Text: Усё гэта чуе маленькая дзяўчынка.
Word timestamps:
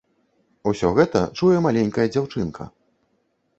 Усё 0.71 0.89
гэта 0.99 1.21
чуе 1.37 1.61
маленькая 1.67 2.07
дзяўчынка. 2.17 2.71